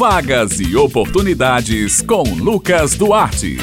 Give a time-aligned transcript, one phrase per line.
[0.00, 3.58] Vagas e oportunidades com Lucas Duarte.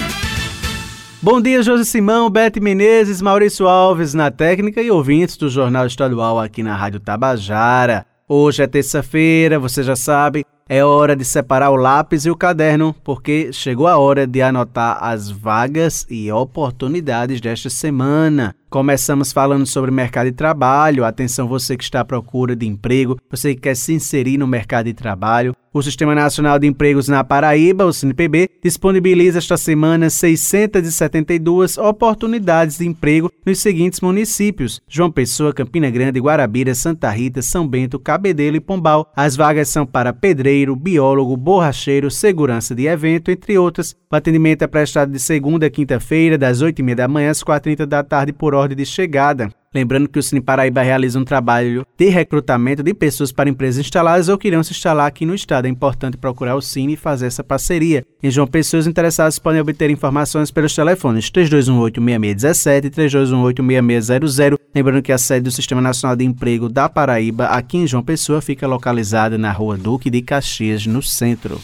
[1.20, 6.39] Bom dia, José Simão, Bete Menezes, Maurício Alves na técnica e ouvintes do Jornal Estadual
[6.39, 8.05] aqui na Rádio Tabajara.
[8.29, 12.96] Hoje é terça-feira, você já sabe, é hora de separar o lápis e o caderno,
[13.04, 18.55] porque chegou a hora de anotar as vagas e oportunidades desta semana.
[18.70, 21.05] Começamos falando sobre mercado de trabalho.
[21.05, 24.88] Atenção, você que está à procura de emprego, você que quer se inserir no mercado
[24.88, 25.55] de trabalho.
[25.73, 32.88] O Sistema Nacional de Empregos na Paraíba, o SINPB, disponibiliza esta semana 672 oportunidades de
[32.88, 38.60] emprego nos seguintes municípios: João Pessoa, Campina Grande, Guarabira, Santa Rita, São Bento, Cabedelo e
[38.60, 39.12] Pombal.
[39.16, 43.96] As vagas são para pedreiro, biólogo, borracheiro, segurança de evento, entre outras.
[44.12, 48.04] O atendimento é prestado de segunda a quinta-feira, das 8h30 da manhã às 4h30 da
[48.04, 49.50] tarde, por ordem de chegada.
[49.77, 54.27] Lembrando que o Cine Paraíba realiza um trabalho de recrutamento de pessoas para empresas instaladas
[54.27, 55.66] ou que irão se instalar aqui no estado.
[55.66, 58.04] É importante procurar o Cine e fazer essa parceria.
[58.23, 64.57] Em João Pessoas, interessados podem obter informações pelos telefones 3218-6617 e 3218-6600.
[64.73, 68.41] Lembrando que a sede do Sistema Nacional de Emprego da Paraíba, aqui em João Pessoa,
[68.41, 71.61] fica localizada na rua Duque de Caxias, no centro.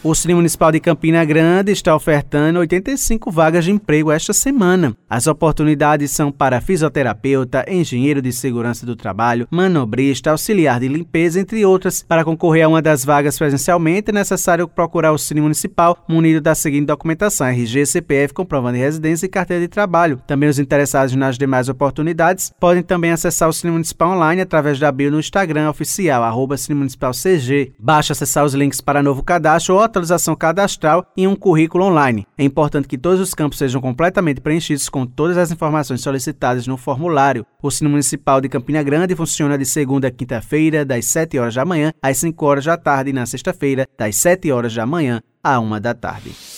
[0.00, 4.94] O Cine Municipal de Campina Grande está ofertando 85 vagas de emprego esta semana.
[5.10, 11.66] As oportunidades são para fisioterapeuta, engenheiro de segurança do trabalho, manobrista, auxiliar de limpeza, entre
[11.66, 12.04] outras.
[12.06, 16.54] Para concorrer a uma das vagas presencialmente, é necessário procurar o Cine Municipal munido da
[16.54, 20.22] seguinte documentação: RG, CPF, comprovando de residência e carteira de trabalho.
[20.28, 24.92] Também os interessados nas demais oportunidades podem também acessar o Cine Municipal online através da
[24.92, 27.72] bio no Instagram oficial, arroba Cine Municipal CG.
[27.80, 32.26] Basta acessar os links para novo cadastro ou atualização cadastral e um currículo online.
[32.36, 36.76] É importante que todos os campos sejam completamente preenchidos com todas as informações solicitadas no
[36.76, 37.44] formulário.
[37.62, 41.64] O Cine Municipal de Campina Grande funciona de segunda a quinta-feira, das 7 horas da
[41.64, 45.58] manhã às 5 horas da tarde, e na sexta-feira, das 7 horas da manhã à
[45.58, 46.57] 1 da tarde.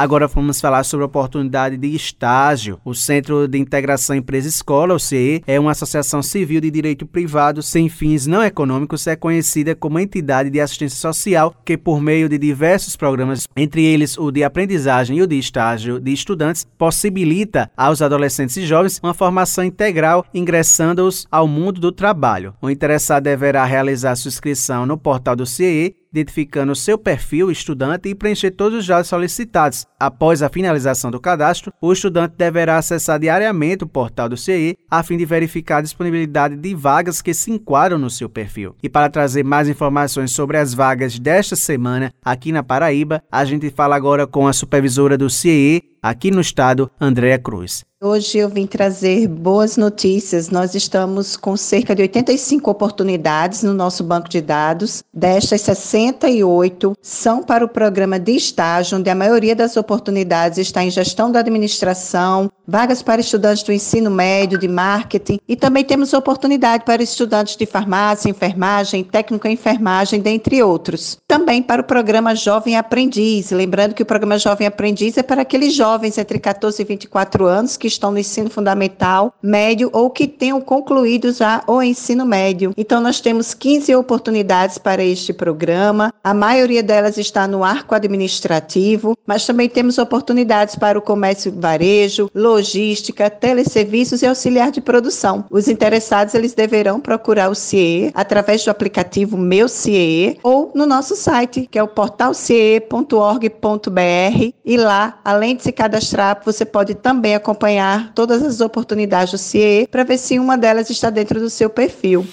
[0.00, 2.78] Agora vamos falar sobre a oportunidade de estágio.
[2.84, 7.88] O Centro de Integração Empresa-Escola, o CE, é uma associação civil de direito privado sem
[7.88, 12.94] fins não econômicos, é conhecida como entidade de assistência social que, por meio de diversos
[12.94, 18.56] programas, entre eles o de aprendizagem e o de estágio de estudantes, possibilita aos adolescentes
[18.56, 22.54] e jovens uma formação integral, ingressando-os ao mundo do trabalho.
[22.62, 28.14] O interessado deverá realizar sua inscrição no portal do CIE identificando seu perfil estudante e
[28.14, 29.86] preencher todos os dados solicitados.
[29.98, 35.02] Após a finalização do cadastro, o estudante deverá acessar diariamente o portal do CI a
[35.02, 38.74] fim de verificar a disponibilidade de vagas que se enquadram no seu perfil.
[38.82, 43.70] E para trazer mais informações sobre as vagas desta semana aqui na Paraíba, a gente
[43.70, 47.84] fala agora com a supervisora do CIE aqui no estado, Andréa Cruz.
[48.00, 50.50] Hoje eu vim trazer boas notícias.
[50.50, 55.02] Nós estamos com cerca de 85 oportunidades no nosso banco de dados.
[55.12, 60.90] Destas, 68 são para o programa de estágio, onde a maioria das oportunidades está em
[60.90, 66.84] gestão da administração, vagas para estudantes do ensino médio, de marketing, e também temos oportunidade
[66.84, 71.18] para estudantes de farmácia, enfermagem, técnico em enfermagem, dentre outros.
[71.26, 73.50] Também para o programa Jovem Aprendiz.
[73.50, 75.87] Lembrando que o programa Jovem Aprendiz é para aqueles jovens
[76.18, 81.32] entre 14 e 24 anos que estão no ensino fundamental, médio ou que tenham concluído
[81.32, 82.72] já o ensino médio.
[82.76, 86.12] Então, nós temos 15 oportunidades para este programa.
[86.22, 92.30] A maioria delas está no arco administrativo, mas também temos oportunidades para o comércio varejo,
[92.34, 95.44] logística, teleserviços e auxiliar de produção.
[95.50, 101.16] Os interessados eles deverão procurar o CIE através do aplicativo Meu CIE ou no nosso
[101.16, 108.12] site, que é o portalcie.org.br e lá, além de se cadastrar, você pode também acompanhar
[108.12, 112.26] todas as oportunidades do CIE para ver se uma delas está dentro do seu perfil.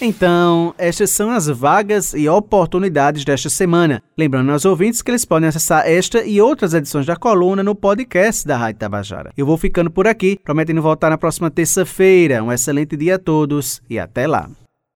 [0.00, 4.02] Então, estas são as vagas e oportunidades desta semana.
[4.18, 8.44] Lembrando aos ouvintes que eles podem acessar esta e outras edições da coluna no podcast
[8.44, 9.30] da Rádio Tabajara.
[9.36, 12.42] Eu vou ficando por aqui, prometendo voltar na próxima terça-feira.
[12.42, 14.50] Um excelente dia a todos e até lá.